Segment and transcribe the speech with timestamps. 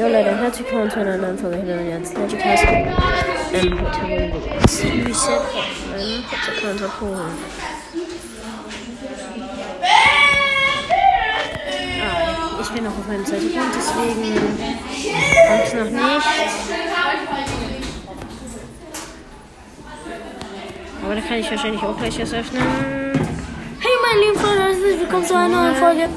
[0.00, 2.64] Jo Leute, herzlich willkommen zu einer neuen Folge hier jetzt Legend Cast.
[2.64, 2.88] Ähm,
[3.52, 5.52] heute wollen wir das Reset auf
[5.90, 7.34] meinem Hauptaccount abholen.
[12.00, 14.38] Ah, ich bin noch auf meinem zweiten Account, deswegen
[15.48, 16.26] kommt es noch nicht.
[21.04, 22.62] Aber da kann ich wahrscheinlich auch gleich erst öffnen.
[23.80, 26.08] Hey meine lieben Freunde, herzlich willkommen zu einer neuen Folge.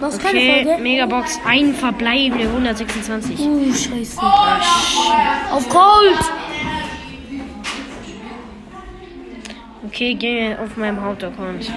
[0.00, 0.82] Was keine Okay, Folge?
[0.82, 3.38] Megabox, ein verbleibende 126.
[3.38, 3.92] Uh, scheiße.
[3.92, 5.52] Shit.
[5.52, 6.18] Auf Gold!
[9.86, 11.70] Okay, gehen wir auf meinem Hauptaccount.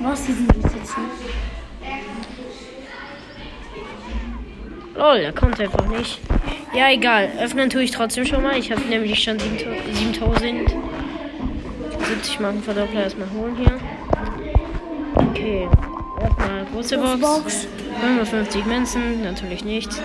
[0.00, 1.00] Was diesen Besitzer?
[4.94, 6.20] Lol, er kommt einfach nicht.
[6.74, 7.30] Ja, egal.
[7.40, 8.56] Öffnen tue ich trotzdem schon mal.
[8.56, 10.72] Ich habe nämlich schon 7000.
[12.08, 13.80] 70 Marken Verdoppler erstmal holen hier.
[15.16, 15.68] Okay.
[16.22, 16.98] Erstmal große.
[17.18, 17.66] Box.
[18.00, 20.00] 55 Münzen, natürlich nichts.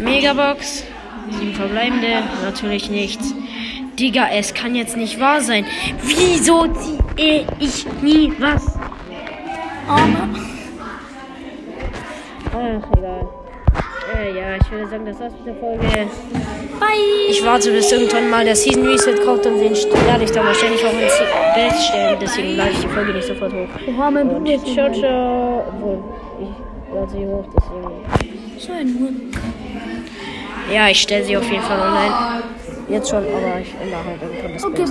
[0.00, 0.84] Megabox.
[1.30, 3.34] 7 verbleibende, natürlich nichts.
[3.98, 5.64] Digga, es kann jetzt nicht wahr sein.
[6.02, 8.78] Wieso ziehe ich nie was?
[9.88, 10.28] Arme.
[12.52, 13.28] Ach, egal.
[14.14, 15.82] Äh, ja, ich würde sagen, das war's mit der Folge.
[16.78, 17.28] Bye!
[17.30, 20.84] Ich warte, bis irgendwann mal der Season Reset kommt und den werde ich dann wahrscheinlich
[20.84, 21.18] auch ins
[21.54, 22.16] Bild stellen.
[22.20, 23.68] Deswegen lade ich die Folge nicht sofort hoch.
[23.88, 25.64] Oha, mein Bruder ist ciao, ciao.
[25.68, 26.04] Obwohl,
[26.40, 28.58] ich lade sie hoch, deswegen.
[28.58, 29.36] So ein Hund.
[30.72, 32.42] Ja, ich stelle sie auf jeden Fall online.
[32.88, 34.88] Jetzt schon, aber ich ändere halt irgendwann das Okay, Bild.